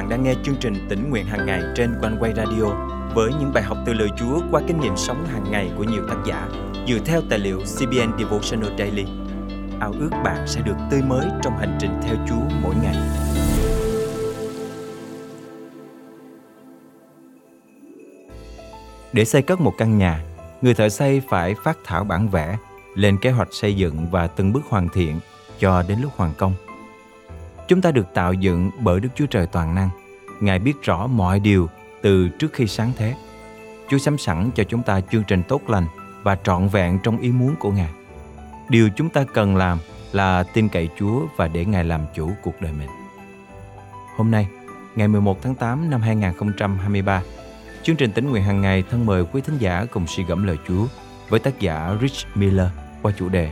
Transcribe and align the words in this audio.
bạn 0.00 0.08
đang 0.08 0.22
nghe 0.22 0.34
chương 0.44 0.56
trình 0.60 0.86
tỉnh 0.88 1.10
nguyện 1.10 1.26
hàng 1.26 1.46
ngày 1.46 1.62
trên 1.76 1.94
quanh 2.00 2.16
quay 2.20 2.32
radio 2.36 2.64
với 3.14 3.30
những 3.40 3.52
bài 3.54 3.62
học 3.62 3.78
từ 3.86 3.92
lời 3.92 4.08
Chúa 4.18 4.40
qua 4.50 4.60
kinh 4.66 4.80
nghiệm 4.80 4.96
sống 4.96 5.26
hàng 5.26 5.44
ngày 5.50 5.70
của 5.76 5.84
nhiều 5.84 6.02
tác 6.08 6.16
giả 6.26 6.48
dựa 6.88 6.98
theo 7.04 7.22
tài 7.30 7.38
liệu 7.38 7.58
CBN 7.58 8.18
Devotional 8.18 8.78
Daily. 8.78 9.04
Ao 9.80 9.92
ước 10.00 10.10
bạn 10.24 10.46
sẽ 10.46 10.60
được 10.60 10.74
tươi 10.90 11.02
mới 11.02 11.26
trong 11.42 11.58
hành 11.58 11.78
trình 11.80 11.90
theo 12.02 12.14
Chúa 12.28 12.56
mỗi 12.62 12.74
ngày. 12.82 12.96
Để 19.12 19.24
xây 19.24 19.42
cất 19.42 19.60
một 19.60 19.72
căn 19.78 19.98
nhà, 19.98 20.24
người 20.62 20.74
thợ 20.74 20.88
xây 20.88 21.22
phải 21.28 21.54
phát 21.64 21.78
thảo 21.84 22.04
bản 22.04 22.28
vẽ, 22.28 22.56
lên 22.94 23.18
kế 23.22 23.30
hoạch 23.30 23.48
xây 23.52 23.76
dựng 23.76 24.06
và 24.10 24.26
từng 24.26 24.52
bước 24.52 24.62
hoàn 24.68 24.88
thiện 24.88 25.20
cho 25.58 25.82
đến 25.88 25.98
lúc 26.00 26.12
hoàn 26.16 26.34
công. 26.38 26.54
Chúng 27.68 27.80
ta 27.80 27.90
được 27.90 28.14
tạo 28.14 28.32
dựng 28.32 28.70
bởi 28.80 29.00
Đức 29.00 29.08
Chúa 29.14 29.26
Trời 29.26 29.46
toàn 29.46 29.74
năng. 29.74 29.99
Ngài 30.40 30.58
biết 30.58 30.82
rõ 30.82 31.06
mọi 31.06 31.40
điều 31.40 31.68
từ 32.02 32.28
trước 32.28 32.52
khi 32.52 32.66
sáng 32.66 32.92
thế. 32.96 33.14
Chúa 33.88 33.98
sắm 33.98 34.18
sẵn 34.18 34.50
cho 34.54 34.64
chúng 34.64 34.82
ta 34.82 35.00
chương 35.00 35.24
trình 35.24 35.42
tốt 35.48 35.70
lành 35.70 35.86
và 36.22 36.36
trọn 36.36 36.68
vẹn 36.68 36.98
trong 37.02 37.18
ý 37.18 37.30
muốn 37.30 37.54
của 37.58 37.70
Ngài. 37.70 37.90
Điều 38.68 38.88
chúng 38.96 39.08
ta 39.08 39.24
cần 39.34 39.56
làm 39.56 39.78
là 40.12 40.42
tin 40.42 40.68
cậy 40.68 40.88
Chúa 40.98 41.22
và 41.36 41.48
để 41.48 41.64
Ngài 41.64 41.84
làm 41.84 42.00
chủ 42.14 42.30
cuộc 42.42 42.60
đời 42.60 42.72
mình. 42.72 42.88
Hôm 44.16 44.30
nay, 44.30 44.46
ngày 44.96 45.08
11 45.08 45.42
tháng 45.42 45.54
8 45.54 45.90
năm 45.90 46.00
2023, 46.00 47.22
chương 47.82 47.96
trình 47.96 48.12
tính 48.12 48.30
nguyện 48.30 48.42
hàng 48.42 48.60
ngày 48.60 48.84
thân 48.90 49.06
mời 49.06 49.24
quý 49.32 49.40
thính 49.40 49.58
giả 49.58 49.84
cùng 49.90 50.06
suy 50.06 50.24
gẫm 50.24 50.46
lời 50.46 50.56
Chúa 50.68 50.86
với 51.28 51.40
tác 51.40 51.60
giả 51.60 51.96
Rich 52.00 52.26
Miller 52.34 52.68
qua 53.02 53.12
chủ 53.18 53.28
đề 53.28 53.50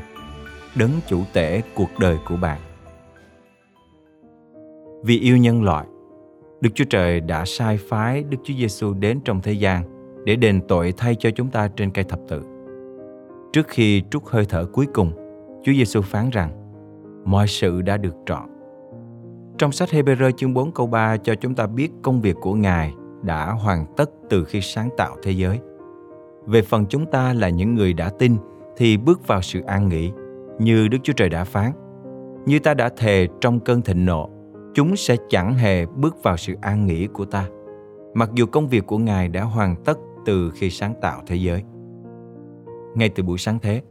Đấng 0.74 0.90
chủ 1.08 1.24
tể 1.32 1.62
cuộc 1.74 1.98
đời 1.98 2.16
của 2.28 2.36
bạn. 2.36 2.60
Vì 5.04 5.20
yêu 5.20 5.36
nhân 5.36 5.62
loại, 5.62 5.86
Đức 6.60 6.70
Chúa 6.74 6.84
Trời 6.84 7.20
đã 7.20 7.44
sai 7.44 7.76
phái 7.76 8.24
Đức 8.24 8.38
Chúa 8.44 8.54
Giêsu 8.54 8.94
đến 8.94 9.20
trong 9.24 9.40
thế 9.42 9.52
gian 9.52 9.82
để 10.24 10.36
đền 10.36 10.60
tội 10.68 10.94
thay 10.96 11.14
cho 11.18 11.30
chúng 11.30 11.50
ta 11.50 11.68
trên 11.68 11.90
cây 11.90 12.04
thập 12.04 12.20
tự. 12.28 12.42
Trước 13.52 13.68
khi 13.68 14.02
trút 14.10 14.22
hơi 14.26 14.44
thở 14.48 14.64
cuối 14.64 14.86
cùng, 14.94 15.12
Chúa 15.64 15.72
Giêsu 15.72 16.02
phán 16.02 16.30
rằng 16.30 16.50
mọi 17.24 17.46
sự 17.46 17.82
đã 17.82 17.96
được 17.96 18.14
trọn. 18.26 18.48
Trong 19.58 19.72
sách 19.72 19.88
Hebrew 19.88 20.30
chương 20.30 20.54
4 20.54 20.72
câu 20.72 20.86
3 20.86 21.16
cho 21.16 21.34
chúng 21.34 21.54
ta 21.54 21.66
biết 21.66 21.90
công 22.02 22.20
việc 22.20 22.36
của 22.40 22.54
Ngài 22.54 22.94
đã 23.22 23.52
hoàn 23.52 23.86
tất 23.96 24.10
từ 24.30 24.44
khi 24.44 24.60
sáng 24.60 24.88
tạo 24.96 25.16
thế 25.22 25.30
giới. 25.30 25.58
Về 26.46 26.62
phần 26.62 26.86
chúng 26.86 27.06
ta 27.06 27.34
là 27.34 27.48
những 27.48 27.74
người 27.74 27.92
đã 27.92 28.10
tin 28.18 28.36
thì 28.76 28.96
bước 28.96 29.26
vào 29.26 29.42
sự 29.42 29.60
an 29.66 29.88
nghỉ 29.88 30.12
như 30.58 30.88
Đức 30.88 30.98
Chúa 31.02 31.12
Trời 31.12 31.28
đã 31.28 31.44
phán. 31.44 31.72
Như 32.46 32.58
ta 32.58 32.74
đã 32.74 32.88
thề 32.96 33.28
trong 33.40 33.60
cơn 33.60 33.82
thịnh 33.82 34.04
nộ 34.04 34.30
chúng 34.78 34.96
sẽ 34.96 35.16
chẳng 35.28 35.54
hề 35.54 35.86
bước 35.86 36.22
vào 36.22 36.36
sự 36.36 36.54
an 36.60 36.86
nghỉ 36.86 37.06
của 37.06 37.24
ta, 37.24 37.48
mặc 38.14 38.30
dù 38.34 38.46
công 38.46 38.68
việc 38.68 38.86
của 38.86 38.98
ngài 38.98 39.28
đã 39.28 39.42
hoàn 39.42 39.76
tất 39.84 39.98
từ 40.26 40.50
khi 40.54 40.70
sáng 40.70 40.94
tạo 41.00 41.22
thế 41.26 41.36
giới. 41.36 41.62
Ngay 42.94 43.08
từ 43.08 43.22
buổi 43.22 43.38
sáng 43.38 43.58
thế, 43.58 43.82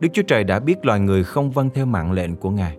đức 0.00 0.08
chúa 0.12 0.22
trời 0.22 0.44
đã 0.44 0.60
biết 0.60 0.86
loài 0.86 1.00
người 1.00 1.24
không 1.24 1.50
vâng 1.50 1.70
theo 1.74 1.86
mạng 1.86 2.12
lệnh 2.12 2.36
của 2.36 2.50
ngài. 2.50 2.78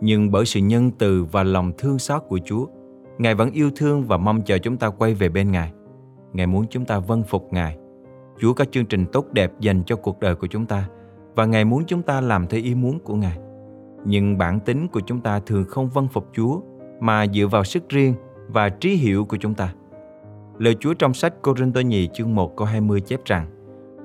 Nhưng 0.00 0.30
bởi 0.30 0.46
sự 0.46 0.60
nhân 0.60 0.90
từ 0.98 1.24
và 1.24 1.42
lòng 1.42 1.72
thương 1.78 1.98
xót 1.98 2.22
của 2.28 2.38
chúa, 2.44 2.66
ngài 3.18 3.34
vẫn 3.34 3.50
yêu 3.50 3.70
thương 3.76 4.04
và 4.04 4.16
mong 4.16 4.42
chờ 4.42 4.58
chúng 4.58 4.76
ta 4.76 4.90
quay 4.90 5.14
về 5.14 5.28
bên 5.28 5.50
ngài. 5.50 5.72
Ngài 6.32 6.46
muốn 6.46 6.66
chúng 6.70 6.84
ta 6.84 6.98
vâng 6.98 7.22
phục 7.22 7.52
ngài. 7.52 7.76
Chúa 8.38 8.54
có 8.54 8.64
chương 8.64 8.86
trình 8.86 9.06
tốt 9.12 9.26
đẹp 9.32 9.52
dành 9.60 9.82
cho 9.86 9.96
cuộc 9.96 10.20
đời 10.20 10.34
của 10.34 10.46
chúng 10.46 10.66
ta 10.66 10.88
và 11.36 11.46
ngài 11.46 11.64
muốn 11.64 11.84
chúng 11.86 12.02
ta 12.02 12.20
làm 12.20 12.46
theo 12.46 12.60
ý 12.60 12.74
muốn 12.74 12.98
của 12.98 13.14
ngài 13.14 13.38
nhưng 14.04 14.38
bản 14.38 14.60
tính 14.60 14.88
của 14.88 15.00
chúng 15.00 15.20
ta 15.20 15.40
thường 15.40 15.64
không 15.68 15.88
vâng 15.88 16.08
phục 16.08 16.28
Chúa 16.32 16.60
mà 17.00 17.26
dựa 17.26 17.46
vào 17.46 17.64
sức 17.64 17.88
riêng 17.88 18.14
và 18.48 18.68
trí 18.68 18.90
hiểu 18.94 19.24
của 19.24 19.36
chúng 19.36 19.54
ta. 19.54 19.74
Lời 20.58 20.76
Chúa 20.80 20.94
trong 20.94 21.14
sách 21.14 21.34
Cô 21.42 21.56
Rinh 21.56 21.72
Tô 21.72 21.80
Nhì 21.80 22.08
chương 22.14 22.34
1 22.34 22.56
câu 22.56 22.66
20 22.66 23.00
chép 23.00 23.20
rằng 23.24 23.46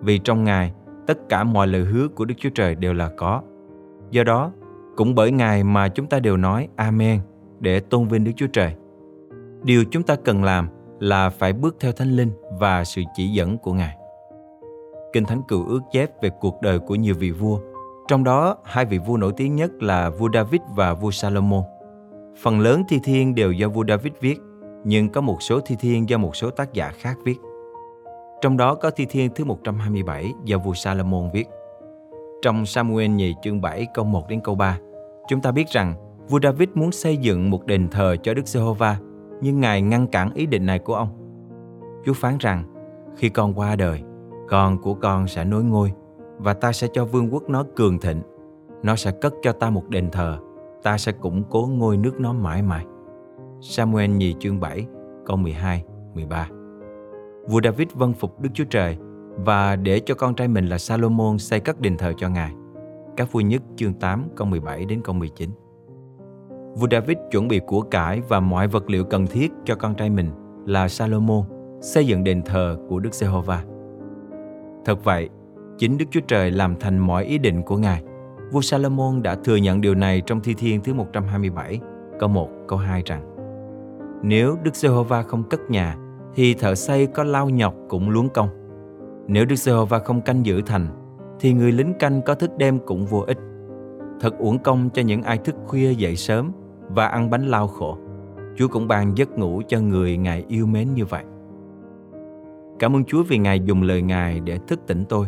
Vì 0.02 0.19
trong 0.19 0.44
Ngài, 0.44 0.74
tất 1.07 1.30
cả 1.30 1.44
mọi 1.44 1.68
lời 1.68 1.81
hứa 1.81 2.07
của 2.07 2.25
Đức 2.25 2.36
Chúa 2.38 2.50
Trời 2.50 2.75
đều 2.75 2.94
là 2.94 3.09
có. 3.18 3.41
Do 4.12 4.24
đó, 4.24 4.52
cũng 4.96 5.16
bởi 5.16 5.31
Ngài 5.31 5.63
mà 5.63 5.88
chúng 5.88 6.07
ta 6.07 6.19
đều 6.19 6.38
nói 6.38 6.68
Amen 6.75 7.19
để 7.59 7.80
tôn 7.80 8.07
vinh 8.07 8.24
Đức 8.24 8.31
Chúa 8.36 8.47
Trời. 8.47 8.75
Điều 9.63 9.84
chúng 9.91 10.03
ta 10.03 10.16
cần 10.16 10.44
làm 10.44 10.68
là 11.00 11.30
phải 11.30 11.53
bước 11.53 11.75
theo 11.80 11.91
Thánh 11.91 12.16
Linh 12.16 12.31
và 12.59 12.84
sự 12.84 13.02
chỉ 13.16 13.28
dẫn 13.28 13.57
của 13.57 13.74
Ngài. 13.74 13.97
Kinh 15.13 15.25
Thánh 15.25 15.41
Cựu 15.47 15.68
ước 15.68 15.81
chép 15.91 16.22
về 16.22 16.30
cuộc 16.40 16.62
đời 16.62 16.80
của 16.80 16.96
nhiều 16.96 17.16
vị 17.19 17.31
vua 17.31 17.59
trong 18.07 18.23
đó, 18.23 18.57
hai 18.63 18.85
vị 18.85 18.97
vua 18.97 19.18
nổi 19.18 19.34
tiếng 19.38 19.56
nhất 19.56 19.84
là 19.84 20.09
vua 20.09 20.29
David 20.34 20.62
và 20.75 20.94
vua 20.94 21.12
Salomon. 21.12 21.63
Phần 22.41 22.59
lớn 22.59 22.84
thi 22.90 23.00
thiên 23.03 23.35
đều 23.35 23.51
do 23.51 23.69
vua 23.69 23.84
David 23.88 24.13
viết, 24.22 24.40
nhưng 24.84 25.09
có 25.09 25.22
một 25.22 25.41
số 25.41 25.59
thi 25.59 25.75
thiên 25.79 26.09
do 26.09 26.18
một 26.18 26.35
số 26.35 26.50
tác 26.50 26.73
giả 26.73 26.90
khác 26.90 27.18
viết. 27.23 27.38
Trong 28.41 28.57
đó 28.57 28.75
có 28.75 28.91
thi 28.91 29.06
thiên 29.09 29.29
thứ 29.35 29.45
127 29.45 30.34
do 30.45 30.57
vua 30.57 30.73
Salomon 30.73 31.29
viết. 31.34 31.47
Trong 32.41 32.66
Samuel 32.66 33.07
nhì 33.07 33.35
chương 33.41 33.62
7 33.62 33.88
câu 33.94 34.06
1 34.06 34.29
đến 34.29 34.41
câu 34.41 34.56
3, 34.56 34.79
chúng 35.28 35.41
ta 35.41 35.51
biết 35.51 35.68
rằng 35.69 35.94
vua 36.29 36.39
David 36.44 36.69
muốn 36.74 36.91
xây 36.91 37.18
dựng 37.18 37.50
một 37.50 37.66
đền 37.66 37.88
thờ 37.89 38.16
cho 38.24 38.34
Đức 38.34 38.47
Giê-hô-va, 38.47 38.97
nhưng 39.41 39.59
Ngài 39.59 39.81
ngăn 39.81 40.07
cản 40.07 40.34
ý 40.34 40.45
định 40.45 40.66
này 40.66 40.79
của 40.79 40.95
ông. 40.95 41.09
Chúa 42.06 42.13
phán 42.13 42.38
rằng, 42.39 42.63
khi 43.18 43.29
con 43.29 43.53
qua 43.53 43.75
đời, 43.75 44.01
con 44.50 44.81
của 44.81 44.94
con 44.94 45.28
sẽ 45.28 45.44
nối 45.45 45.63
ngôi 45.63 45.94
và 46.38 46.53
ta 46.53 46.72
sẽ 46.72 46.88
cho 46.94 47.06
vương 47.06 47.34
quốc 47.34 47.50
nó 47.50 47.66
cường 47.75 48.00
thịnh. 48.00 48.22
Nó 48.84 48.96
sẽ 48.96 49.12
cất 49.12 49.34
cho 49.42 49.52
ta 49.52 49.70
một 49.70 49.90
đền 49.90 50.12
thờ, 50.12 50.38
ta 50.84 50.98
sẽ 50.98 51.12
củng 51.12 51.44
cố 51.50 51.70
ngôi 51.74 51.98
nước 51.98 52.20
nó 52.20 52.34
mãi 52.34 52.62
mãi. 52.62 52.86
Samuel 53.62 54.09
nhì 54.09 54.36
chương 54.40 54.59
7, 54.59 54.86
câu 55.25 55.38
12, 55.38 55.84
13 56.14 56.50
Vua 57.48 57.62
David 57.64 57.88
vâng 57.94 58.14
phục 58.14 58.42
Đức 58.42 58.50
Chúa 58.53 58.64
Trời 58.70 58.98
và 59.36 59.75
để 59.75 60.00
cho 60.00 60.16
con 60.16 60.36
trai 60.36 60.48
mình 60.48 60.66
là 60.66 60.78
Salomon 60.78 61.38
xây 61.38 61.59
cất 61.59 61.81
đền 61.81 61.98
thờ 61.98 62.14
cho 62.18 62.30
Ngài. 62.30 62.54
Các 63.18 63.31
vua 63.31 63.40
nhất 63.40 63.62
chương 63.75 63.94
8 63.94 64.30
câu 64.36 64.48
17 64.48 64.86
đến 64.86 65.02
câu 65.04 65.16
19 65.16 65.50
Vua 66.75 66.88
David 66.92 67.18
chuẩn 67.31 67.48
bị 67.48 67.62
của 67.68 67.81
cải 67.81 68.22
và 68.22 68.40
mọi 68.40 68.68
vật 68.68 68.90
liệu 68.90 69.04
cần 69.04 69.28
thiết 69.28 69.52
cho 69.66 69.75
con 69.75 69.96
trai 69.96 70.09
mình 70.09 70.30
là 70.66 70.88
Salomon 70.88 71.44
xây 71.81 72.08
dựng 72.08 72.24
đền 72.24 72.42
thờ 72.42 72.78
của 72.90 73.00
Đức 73.00 73.14
Giê-hô-va. 73.14 73.64
Thật 74.86 75.04
vậy, 75.04 75.30
Chính 75.77 75.97
Đức 75.97 76.05
Chúa 76.11 76.19
Trời 76.27 76.51
làm 76.51 76.75
thành 76.79 76.97
mọi 76.97 77.25
ý 77.25 77.38
định 77.38 77.61
của 77.63 77.77
Ngài. 77.77 78.03
Vua 78.51 78.61
Salomon 78.61 79.23
đã 79.23 79.35
thừa 79.35 79.55
nhận 79.55 79.81
điều 79.81 79.95
này 79.95 80.21
trong 80.21 80.41
Thi 80.41 80.53
Thiên 80.53 80.81
thứ 80.81 80.93
127, 80.93 81.79
câu 82.19 82.29
1, 82.29 82.49
câu 82.67 82.79
2 82.79 83.03
rằng 83.05 83.21
Nếu 84.23 84.57
Đức 84.63 84.75
Giê-hô-va 84.75 85.23
không 85.23 85.43
cất 85.43 85.59
nhà, 85.69 85.95
thì 86.35 86.53
thợ 86.53 86.75
xây 86.75 87.07
có 87.07 87.23
lao 87.23 87.49
nhọc 87.49 87.75
cũng 87.89 88.09
luống 88.09 88.29
công. 88.29 88.49
Nếu 89.27 89.45
Đức 89.45 89.55
Giê-hô-va 89.55 89.99
không 89.99 90.21
canh 90.21 90.45
giữ 90.45 90.61
thành, 90.61 90.88
thì 91.39 91.53
người 91.53 91.71
lính 91.71 91.94
canh 91.99 92.21
có 92.21 92.35
thức 92.35 92.51
đêm 92.57 92.79
cũng 92.85 93.05
vô 93.05 93.19
ích. 93.19 93.38
Thật 94.19 94.38
uổng 94.38 94.59
công 94.59 94.89
cho 94.89 95.01
những 95.01 95.23
ai 95.23 95.38
thức 95.38 95.55
khuya 95.65 95.94
dậy 95.94 96.15
sớm 96.15 96.51
và 96.89 97.07
ăn 97.07 97.29
bánh 97.29 97.47
lao 97.47 97.67
khổ. 97.67 97.97
Chúa 98.55 98.67
cũng 98.67 98.88
ban 98.88 99.17
giấc 99.17 99.38
ngủ 99.39 99.61
cho 99.67 99.79
người 99.79 100.17
Ngài 100.17 100.45
yêu 100.47 100.65
mến 100.65 100.94
như 100.94 101.05
vậy. 101.05 101.23
Cảm 102.79 102.95
ơn 102.95 103.05
Chúa 103.05 103.23
vì 103.23 103.38
Ngài 103.38 103.59
dùng 103.59 103.81
lời 103.81 104.01
Ngài 104.01 104.39
để 104.39 104.59
thức 104.67 104.79
tỉnh 104.88 105.05
tôi 105.09 105.27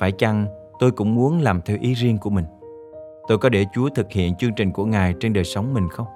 phải 0.00 0.12
chăng 0.12 0.46
tôi 0.78 0.90
cũng 0.90 1.14
muốn 1.14 1.40
làm 1.40 1.60
theo 1.62 1.76
ý 1.80 1.94
riêng 1.94 2.18
của 2.18 2.30
mình? 2.30 2.44
Tôi 3.28 3.38
có 3.38 3.48
để 3.48 3.64
Chúa 3.72 3.88
thực 3.88 4.12
hiện 4.12 4.34
chương 4.34 4.54
trình 4.54 4.72
của 4.72 4.84
Ngài 4.84 5.14
trên 5.20 5.32
đời 5.32 5.44
sống 5.44 5.74
mình 5.74 5.88
không? 5.88 6.06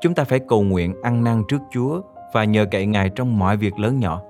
Chúng 0.00 0.14
ta 0.14 0.24
phải 0.24 0.38
cầu 0.38 0.62
nguyện 0.62 0.94
ăn 1.02 1.24
năn 1.24 1.42
trước 1.48 1.58
Chúa 1.70 2.00
và 2.32 2.44
nhờ 2.44 2.66
cậy 2.70 2.86
Ngài 2.86 3.10
trong 3.10 3.38
mọi 3.38 3.56
việc 3.56 3.78
lớn 3.78 3.98
nhỏ. 3.98 4.22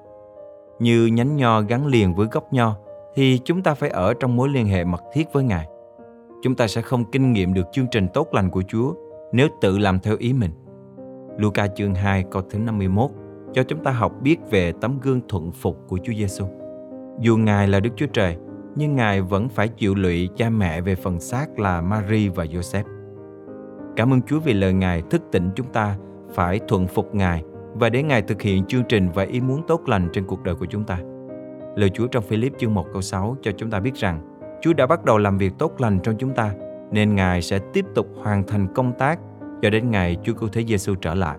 Như 0.79 1.07
nhánh 1.07 1.37
nho 1.37 1.61
gắn 1.61 1.87
liền 1.87 2.15
với 2.15 2.27
gốc 2.31 2.53
nho, 2.53 2.77
thì 3.15 3.39
chúng 3.45 3.63
ta 3.63 3.75
phải 3.75 3.91
ở 3.91 4.15
trong 4.15 4.37
mối 4.37 4.49
liên 4.49 4.67
hệ 4.67 4.85
mật 4.85 5.03
thiết 5.13 5.33
với 5.33 5.45
Ngài. 5.45 5.67
Chúng 6.43 6.55
ta 6.55 6.67
sẽ 6.67 6.83
không 6.83 7.11
kinh 7.11 7.33
nghiệm 7.33 7.55
được 7.55 7.67
chương 7.73 7.87
trình 7.91 8.09
tốt 8.15 8.29
lành 8.33 8.51
của 8.51 8.63
Chúa 8.69 8.95
nếu 9.33 9.49
tự 9.61 9.79
làm 9.79 10.01
theo 10.01 10.17
ý 10.19 10.33
mình. 10.33 10.51
Luca 11.39 11.67
chương 11.67 11.95
2 11.95 12.25
câu 12.31 12.43
thứ 12.51 12.59
51 12.59 13.11
cho 13.53 13.63
chúng 13.63 13.85
ta 13.85 13.91
học 13.91 14.13
biết 14.23 14.37
về 14.51 14.73
tấm 14.81 14.99
gương 15.03 15.21
thuận 15.29 15.53
phục 15.53 15.79
của 15.89 15.99
Chúa 16.05 16.13
Giêsu. 16.19 16.45
Dù 17.21 17.37
Ngài 17.37 17.69
là 17.69 17.81
Đức 17.81 17.91
Chúa 17.97 18.07
Trời, 18.07 18.37
nhưng 18.79 18.97
Ngài 18.97 19.21
vẫn 19.21 19.49
phải 19.49 19.69
chịu 19.69 19.95
lụy 19.95 20.29
cha 20.37 20.51
mẹ 20.51 20.81
về 20.81 20.95
phần 20.95 21.21
xác 21.21 21.59
là 21.59 21.81
Mary 21.81 22.29
và 22.29 22.45
Joseph. 22.45 22.85
Cảm 23.97 24.13
ơn 24.13 24.23
Chúa 24.23 24.41
vì 24.41 24.53
lời 24.53 24.73
Ngài 24.73 25.03
thức 25.03 25.23
tỉnh 25.33 25.51
chúng 25.55 25.67
ta 25.67 25.97
phải 26.35 26.61
thuận 26.69 26.87
phục 26.87 27.15
Ngài 27.15 27.45
và 27.75 27.89
để 27.89 28.03
Ngài 28.03 28.23
thực 28.23 28.43
hiện 28.43 28.65
chương 28.65 28.83
trình 28.89 29.09
và 29.15 29.23
ý 29.23 29.41
muốn 29.41 29.63
tốt 29.69 29.89
lành 29.89 30.09
trên 30.13 30.25
cuộc 30.25 30.43
đời 30.43 30.55
của 30.55 30.67
chúng 30.67 30.85
ta. 30.85 30.99
Lời 31.77 31.91
Chúa 31.95 32.07
trong 32.07 32.25
Philip 32.25 32.59
chương 32.59 32.75
1 32.75 32.87
câu 32.93 33.03
6 33.03 33.37
cho 33.43 33.53
chúng 33.57 33.71
ta 33.71 33.81
biết 33.81 33.95
rằng 33.95 34.39
Chúa 34.63 34.73
đã 34.73 34.87
bắt 34.87 35.05
đầu 35.05 35.19
làm 35.19 35.39
việc 35.39 35.53
tốt 35.59 35.81
lành 35.81 35.99
trong 36.03 36.15
chúng 36.19 36.35
ta 36.35 36.55
nên 36.93 37.15
Ngài 37.15 37.43
sẽ 37.43 37.59
tiếp 37.73 37.85
tục 37.95 38.07
hoàn 38.23 38.43
thành 38.47 38.75
công 38.75 38.93
tác 38.99 39.21
cho 39.63 39.71
đến 39.71 39.91
ngày 39.91 40.17
Chúa 40.23 40.35
Cứu 40.35 40.49
Thế 40.53 40.65
Giêsu 40.65 40.95
trở 40.95 41.15
lại. 41.15 41.39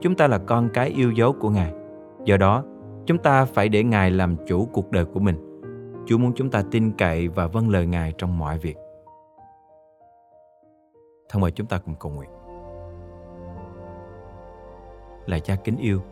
Chúng 0.00 0.14
ta 0.14 0.26
là 0.26 0.38
con 0.38 0.68
cái 0.74 0.88
yêu 0.88 1.12
dấu 1.12 1.32
của 1.32 1.50
Ngài. 1.50 1.72
Do 2.24 2.36
đó, 2.36 2.64
chúng 3.06 3.18
ta 3.18 3.44
phải 3.44 3.68
để 3.68 3.84
Ngài 3.84 4.10
làm 4.10 4.36
chủ 4.46 4.68
cuộc 4.72 4.90
đời 4.90 5.04
của 5.04 5.20
mình 5.20 5.36
Chúa 6.06 6.18
muốn 6.18 6.32
chúng 6.36 6.50
ta 6.50 6.62
tin 6.70 6.92
cậy 6.92 7.28
và 7.28 7.46
vâng 7.46 7.68
lời 7.68 7.86
Ngài 7.86 8.12
trong 8.18 8.38
mọi 8.38 8.58
việc. 8.58 8.76
Thân 11.28 11.42
mời 11.42 11.50
chúng 11.50 11.66
ta 11.66 11.78
cùng 11.78 11.94
cầu 11.94 12.12
nguyện. 12.12 12.30
là 15.26 15.38
cha 15.38 15.56
kính 15.56 15.76
yêu. 15.76 16.02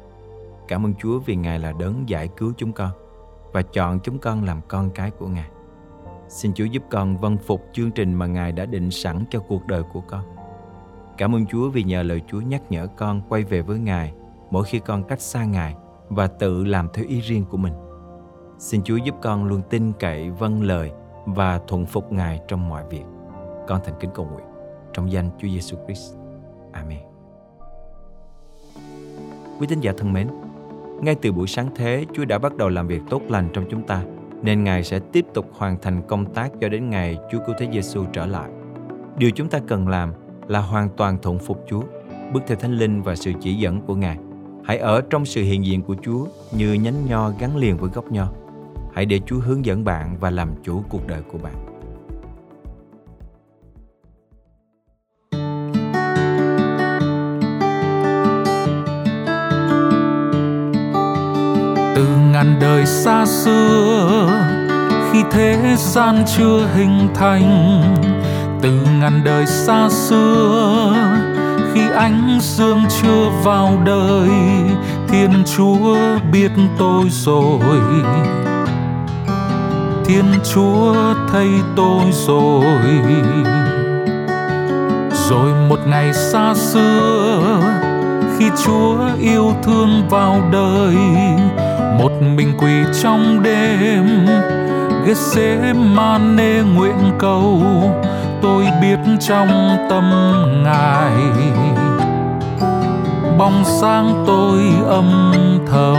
Cảm 0.69 0.87
ơn 0.87 0.95
Chúa 0.95 1.19
vì 1.19 1.37
Ngài 1.37 1.59
là 1.59 1.73
đấng 1.73 2.09
giải 2.09 2.29
cứu 2.29 2.53
chúng 2.57 2.73
con 2.73 2.91
và 3.53 3.63
chọn 3.63 4.01
chúng 4.01 4.19
con 4.19 4.45
làm 4.45 4.61
con 4.69 4.91
cái 4.91 5.11
của 5.11 5.29
Ngài. 5.29 5.49
Xin 6.29 6.55
Chúa 6.55 6.65
giúp 6.65 6.83
con 6.91 7.19
vâng 7.19 7.37
phục 7.39 7.63
chương 7.73 7.91
trình 7.91 8.15
mà 8.15 8.27
Ngài 8.27 8.53
đã 8.53 8.67
định 8.67 8.91
sẵn 8.91 9.25
cho 9.31 9.41
cuộc 9.41 9.67
đời 9.67 9.83
của 9.93 10.01
con. 10.01 10.25
Cảm 11.19 11.35
ơn 11.35 11.47
Chúa 11.47 11.71
vì 11.71 11.83
nhờ 11.83 12.03
lời 12.03 12.23
Chúa 12.27 12.41
nhắc 12.41 12.63
nhở 12.71 12.87
con 12.87 13.23
quay 13.29 13.45
về 13.45 13.63
với 13.63 13.79
Ngài 13.79 14.15
mỗi 14.51 14.65
khi 14.65 14.79
con 14.79 15.05
cách 15.05 15.21
xa 15.21 15.45
Ngài 15.45 15.75
và 16.09 16.27
tự 16.27 16.65
làm 16.65 16.89
theo 16.95 17.05
ý 17.09 17.21
riêng 17.21 17.45
của 17.51 17.57
mình. 17.57 17.73
Xin 18.59 18.83
Chúa 18.83 18.97
giúp 18.97 19.15
con 19.23 19.45
luôn 19.45 19.63
tin 19.71 19.93
cậy 20.01 20.31
vâng 20.31 20.63
lời 20.63 20.93
và 21.27 21.61
thuận 21.69 21.87
phục 21.87 22.13
Ngài 22.13 22.41
trong 22.49 22.69
mọi 22.69 22.85
việc. 22.91 23.05
Con 23.69 23.81
thành 23.85 23.95
kính 24.01 24.11
cầu 24.15 24.29
nguyện 24.33 24.47
trong 24.93 25.13
danh 25.13 25.31
Chúa 25.39 25.49
Giêsu 25.49 25.77
Christ. 25.87 26.15
Amen. 26.73 26.99
Quý 29.61 29.67
tín 29.67 29.81
giả 29.81 29.93
thân 29.97 30.13
mến, 30.13 30.29
ngay 31.03 31.15
từ 31.15 31.33
buổi 31.33 31.47
sáng 31.47 31.69
thế, 31.77 32.05
Chúa 32.13 32.25
đã 32.25 32.39
bắt 32.39 32.57
đầu 32.57 32.69
làm 32.69 32.87
việc 32.87 33.03
tốt 33.11 33.23
lành 33.29 33.49
trong 33.53 33.65
chúng 33.71 33.83
ta, 33.83 34.05
nên 34.43 34.65
Ngài 34.65 34.85
sẽ 34.85 34.99
tiếp 34.99 35.27
tục 35.35 35.47
hoàn 35.53 35.79
thành 35.83 36.03
công 36.09 36.35
tác 36.35 36.53
cho 36.61 36.69
đến 36.69 36.91
ngày 36.91 37.19
Chúa 37.33 37.39
Cứu 37.47 37.55
Thế 37.59 37.69
Giêsu 37.73 38.05
trở 38.13 38.27
lại. 38.27 38.51
Điều 39.19 39.31
chúng 39.31 39.49
ta 39.49 39.59
cần 39.69 39.89
làm 39.89 40.13
là 40.47 40.61
hoàn 40.61 40.89
toàn 40.97 41.19
thuận 41.23 41.39
phục 41.39 41.65
Chúa, 41.69 41.83
bước 42.33 42.41
theo 42.47 42.59
Thánh 42.59 42.73
Linh 42.73 43.03
và 43.03 43.17
sự 43.17 43.33
chỉ 43.41 43.55
dẫn 43.55 43.81
của 43.81 43.95
Ngài. 43.95 44.19
Hãy 44.65 44.79
ở 44.79 45.01
trong 45.11 45.25
sự 45.25 45.43
hiện 45.43 45.65
diện 45.65 45.83
của 45.83 45.97
Chúa 46.03 46.27
như 46.53 46.73
nhánh 46.73 47.07
nho 47.07 47.31
gắn 47.39 47.57
liền 47.57 47.77
với 47.77 47.91
gốc 47.91 48.13
nho. 48.13 48.29
Hãy 48.95 49.07
để 49.07 49.21
Chúa 49.27 49.39
hướng 49.39 49.65
dẫn 49.65 49.85
bạn 49.85 50.17
và 50.21 50.31
làm 50.31 50.49
chủ 50.65 50.83
cuộc 50.89 51.07
đời 51.07 51.23
của 51.33 51.39
bạn. 51.39 51.55
từ 61.97 62.07
ngàn 62.33 62.59
đời 62.61 62.87
xa 62.87 63.27
xưa, 63.27 64.47
khi 65.13 65.23
thế 65.31 65.75
gian 65.79 66.25
chưa 66.37 66.69
hình 66.75 67.09
thành, 67.15 67.83
từ 68.63 68.73
ngàn 69.01 69.21
đời 69.25 69.47
xa 69.47 69.89
xưa, 69.91 70.95
khi 71.75 71.81
ánh 71.95 72.39
dương 72.41 72.83
chưa 73.03 73.31
vào 73.45 73.83
đời, 73.85 74.29
thiên 75.09 75.31
chúa 75.57 75.97
biết 76.33 76.51
tôi 76.79 77.05
rồi 77.11 77.61
thiên 80.07 80.25
chúa 80.55 80.95
thay 81.33 81.49
tôi 81.77 82.05
rồi. 82.13 82.85
Rồi 85.29 85.53
một 85.69 85.79
ngày 85.87 86.13
xa 86.13 86.55
xưa, 86.55 87.41
khi 88.39 88.51
chúa 88.65 88.97
yêu 89.21 89.53
thương 89.63 90.09
vào 90.11 90.49
đời, 90.53 90.97
một 91.99 92.13
mình 92.37 92.53
quỳ 92.59 92.73
trong 93.03 93.43
đêm 93.43 94.27
ghét 95.07 95.17
xế 95.17 95.73
ma 95.73 96.19
nê 96.19 96.63
nguyện 96.63 97.13
cầu, 97.19 97.63
tôi 98.43 98.65
biết 98.83 98.99
trong 99.21 99.77
tâm 99.91 100.11
ngài. 100.65 101.13
Bóng 103.39 103.65
sáng 103.81 104.25
tôi 104.27 104.61
âm 104.89 105.33
thầm 105.73 105.97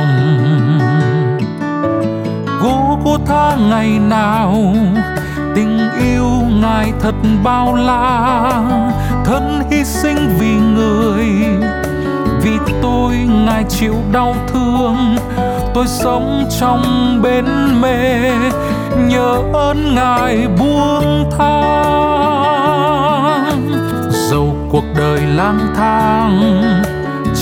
gỗ 3.06 3.18
cô 3.18 3.18
tha 3.26 3.56
ngày 3.70 4.00
nào? 4.00 4.74
Tình 5.56 5.80
yêu 6.00 6.30
ngài 6.62 6.94
thật 7.02 7.16
bao 7.44 7.76
la. 7.76 8.52
Thân 9.26 9.62
hy 9.72 9.84
sinh 9.84 10.38
vì 10.40 10.54
người. 10.54 11.26
Vì 12.42 12.52
tôi 12.82 13.16
ngài 13.16 13.64
chịu 13.70 13.96
đau 14.12 14.36
thương. 14.48 15.16
Tôi 15.74 15.88
sống 15.88 16.46
trong 16.60 16.82
bến 17.24 17.46
mê. 17.82 18.32
Nhờ 19.08 19.38
ơn 19.54 19.96
ngài 19.96 20.48
buông 20.60 21.30
thang 21.38 21.76
dầu 24.30 24.56
cuộc 24.72 24.84
đời 24.98 25.22
lang 25.22 25.60
thang 25.76 26.62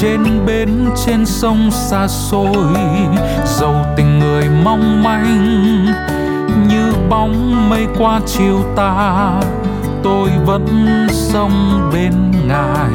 trên 0.03 0.45
bến, 0.45 0.89
trên 1.05 1.25
sông 1.25 1.71
xa 1.71 2.07
xôi. 2.07 2.77
Dầu 3.45 3.75
tình 3.97 4.19
người 4.19 4.49
mong 4.63 5.03
manh, 5.03 5.85
như 6.67 6.93
bóng 7.09 7.69
mây 7.69 7.87
qua 7.97 8.19
chiều 8.25 8.59
ta. 8.75 9.31
Tôi 10.03 10.29
vẫn 10.45 10.67
sống 11.09 11.89
bên 11.93 12.13
ngài. 12.47 12.91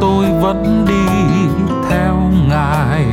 Tôi 0.00 0.26
vẫn 0.40 0.84
đi 0.88 1.12
theo 1.90 2.14
ngài. 2.48 3.06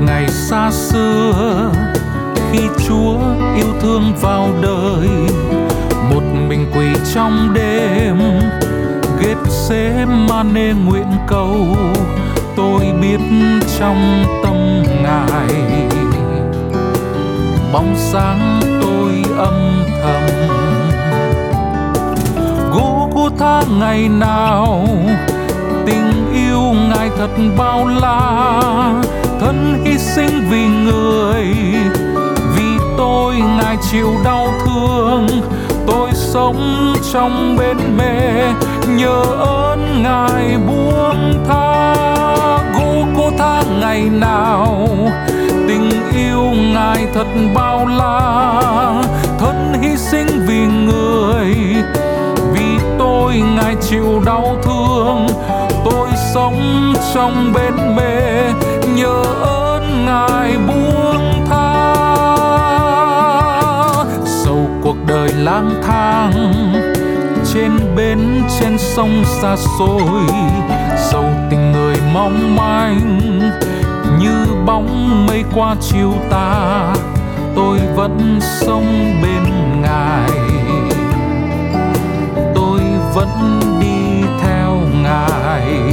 Ngày 0.00 0.28
xa 0.28 0.70
xưa, 0.70 1.70
khi 2.52 2.60
Chúa 2.88 3.18
yêu 3.56 3.74
thương 3.80 4.12
vào 4.20 4.48
đời, 4.62 5.08
một 6.10 6.22
mình 6.48 6.66
quỳ 6.74 6.86
trong 7.14 7.54
đêm, 7.54 8.18
ghép 9.20 9.36
xế 9.48 10.04
ma 10.04 10.42
nê 10.42 10.72
nguyện 10.72 11.06
cầu, 11.26 11.76
tôi 12.56 12.80
biết 13.02 13.20
trong 13.78 14.24
tâm 14.42 14.82
ngài. 15.02 15.88
Bóng 17.72 17.94
sáng 17.96 18.60
tôi 18.82 19.24
âm 19.38 19.84
thầm 20.02 20.22
gỗ 22.72 23.10
cô 23.14 23.28
tha 23.38 23.62
ngày 23.78 24.08
nào, 24.08 24.86
tình 25.86 26.32
yêu 26.34 26.60
ngài 26.88 27.10
thật 27.18 27.30
bao 27.56 27.86
la 27.86 28.42
thân 29.40 29.84
hy 29.84 29.98
sinh 29.98 30.48
vì 30.50 30.66
người. 30.66 31.44
Vì 32.56 32.78
tôi, 32.98 33.34
ngài 33.34 33.76
chịu 33.90 34.14
đau 34.24 34.48
thương. 34.64 35.26
Tôi 35.86 36.10
sống 36.14 36.92
trong 37.12 37.56
bên 37.58 37.76
mê 37.96 38.42
nhờ 38.88 39.22
ơn 39.38 40.02
ngài 40.02 40.56
buông 40.66 41.44
tha. 41.48 41.94
Gô 42.74 43.04
cô 43.16 43.30
tha 43.38 43.62
ngày 43.80 44.02
nào. 44.02 44.88
Tình 45.68 45.90
yêu 46.14 46.42
ngài 46.72 47.06
thật 47.14 47.26
bao 47.54 47.86
la. 47.86 48.62
Thân 49.38 49.74
hy 49.82 49.96
sinh 49.96 50.46
vì 50.46 50.66
người. 50.66 51.54
Vì 52.52 52.78
tôi, 52.98 53.36
ngài 53.36 53.76
chịu 53.90 54.22
đau 54.26 54.56
thương. 54.62 55.26
Tôi 55.84 56.08
sống 56.34 56.92
trong 57.14 57.52
bên 57.54 57.96
mê 57.96 58.20
nhớ 58.96 59.22
ơn 59.42 60.04
ngài 60.06 60.56
buông 60.66 61.46
tha. 61.46 61.94
Sâu 64.24 64.68
cuộc 64.82 64.96
đời 65.06 65.32
lang 65.36 65.82
thang, 65.86 66.32
trên 67.54 67.72
bến, 67.96 68.42
trên 68.60 68.78
sông 68.78 69.24
xa 69.24 69.56
xôi 69.78 70.02
sâu 71.10 71.24
tình 71.50 71.72
người 71.72 71.96
mong 72.14 72.56
manh, 72.56 73.40
như 74.18 74.46
bóng 74.66 75.26
mây 75.26 75.44
qua 75.54 75.76
chiều 75.80 76.12
ta, 76.30 76.94
tôi 77.56 77.78
vẫn 77.94 78.40
sống 78.42 79.14
bên 79.22 79.42
ngài. 79.82 80.30
Tôi 82.54 82.80
vẫn 83.14 83.60
đi 83.80 84.26
theo 84.42 84.78
ngài 85.02 85.89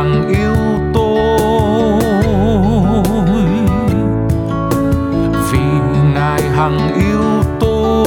hằng 0.00 0.28
yêu 0.28 0.54
tôi. 0.94 2.00
Vì 5.52 5.58
ngài 6.14 6.42
hằng 6.42 6.94
yêu 6.94 7.20
tôi. 7.60 8.06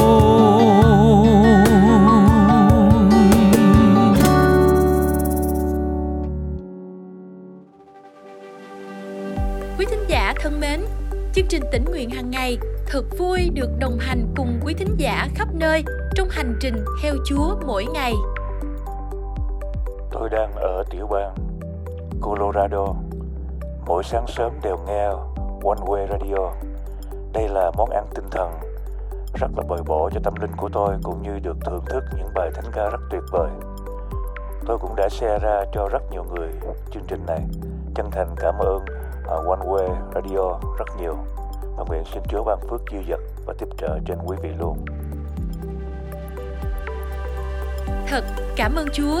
Quý 9.78 9.86
thính 9.90 10.04
giả 10.08 10.34
thân 10.40 10.60
mến, 10.60 10.80
chương 11.34 11.46
trình 11.48 11.62
tỉnh 11.72 11.84
nguyện 11.84 12.10
hàng 12.10 12.30
ngày 12.30 12.58
thật 12.86 13.04
vui 13.18 13.50
được 13.54 13.70
đồng 13.78 13.98
hành 13.98 14.26
cùng 14.36 14.60
quý 14.64 14.74
thính 14.74 14.94
giả 14.96 15.28
khắp 15.34 15.48
nơi 15.54 15.84
trong 16.14 16.28
hành 16.30 16.56
trình 16.60 16.84
theo 17.02 17.14
Chúa 17.26 17.54
mỗi 17.66 17.84
ngày. 17.84 18.12
Tôi 20.10 20.28
đang 20.30 20.52
ở 20.52 20.84
tiểu 20.90 21.06
bang 21.06 21.53
Colorado, 22.24 22.94
mỗi 23.86 24.04
sáng 24.04 24.26
sớm 24.28 24.52
đều 24.62 24.78
nghe 24.86 25.06
One 25.64 25.80
Way 25.80 26.06
Radio. 26.06 26.52
Đây 27.32 27.48
là 27.48 27.70
món 27.76 27.90
ăn 27.90 28.06
tinh 28.14 28.24
thần 28.30 28.52
rất 29.40 29.50
là 29.56 29.62
bồi 29.68 29.82
bổ 29.86 30.10
cho 30.14 30.20
tâm 30.24 30.34
linh 30.34 30.56
của 30.56 30.68
tôi 30.72 30.96
cũng 31.02 31.22
như 31.22 31.38
được 31.42 31.56
thưởng 31.64 31.84
thức 31.86 32.04
những 32.16 32.28
bài 32.34 32.50
thánh 32.54 32.72
ca 32.72 32.90
rất 32.90 33.00
tuyệt 33.10 33.22
vời. 33.32 33.50
Tôi 34.66 34.78
cũng 34.78 34.96
đã 34.96 35.08
share 35.08 35.38
ra 35.38 35.64
cho 35.72 35.88
rất 35.88 36.02
nhiều 36.10 36.24
người 36.24 36.48
chương 36.90 37.04
trình 37.08 37.26
này. 37.26 37.40
Chân 37.94 38.10
thành 38.10 38.28
cảm 38.36 38.54
ơn 38.58 38.84
à, 39.28 39.34
One 39.34 39.66
Way 39.66 39.88
Radio 40.14 40.58
rất 40.78 40.96
nhiều 40.98 41.16
và 41.76 41.84
nguyện 41.88 42.02
xin 42.14 42.22
Chúa 42.28 42.44
ban 42.44 42.58
phước 42.70 42.80
dư 42.92 42.98
dật 43.08 43.20
và 43.46 43.54
tiếp 43.58 43.68
trợ 43.78 43.98
trên 44.06 44.18
quý 44.24 44.36
vị 44.42 44.50
luôn. 44.58 44.84
Thật 48.08 48.24
cảm 48.56 48.74
ơn 48.74 48.86
Chúa. 48.92 49.20